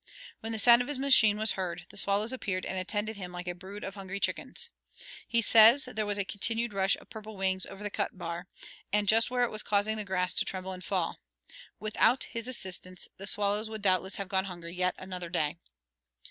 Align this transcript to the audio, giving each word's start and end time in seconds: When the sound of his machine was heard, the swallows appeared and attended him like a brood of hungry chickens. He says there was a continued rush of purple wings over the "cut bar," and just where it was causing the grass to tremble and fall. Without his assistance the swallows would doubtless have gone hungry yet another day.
When 0.39 0.51
the 0.51 0.57
sound 0.57 0.81
of 0.81 0.87
his 0.87 0.97
machine 0.97 1.37
was 1.37 1.51
heard, 1.51 1.83
the 1.91 1.95
swallows 1.95 2.33
appeared 2.33 2.65
and 2.65 2.79
attended 2.79 3.17
him 3.17 3.31
like 3.31 3.47
a 3.47 3.53
brood 3.53 3.83
of 3.83 3.93
hungry 3.93 4.19
chickens. 4.19 4.71
He 5.27 5.43
says 5.43 5.85
there 5.85 6.07
was 6.07 6.17
a 6.17 6.25
continued 6.25 6.73
rush 6.73 6.95
of 6.97 7.11
purple 7.11 7.37
wings 7.37 7.67
over 7.67 7.83
the 7.83 7.91
"cut 7.91 8.17
bar," 8.17 8.47
and 8.91 9.07
just 9.07 9.29
where 9.29 9.43
it 9.43 9.51
was 9.51 9.61
causing 9.61 9.97
the 9.97 10.03
grass 10.03 10.33
to 10.33 10.43
tremble 10.43 10.71
and 10.71 10.83
fall. 10.83 11.19
Without 11.79 12.23
his 12.23 12.47
assistance 12.47 13.09
the 13.17 13.27
swallows 13.27 13.69
would 13.69 13.83
doubtless 13.83 14.15
have 14.15 14.27
gone 14.27 14.45
hungry 14.45 14.73
yet 14.73 14.95
another 14.97 15.29
day. 15.29 15.57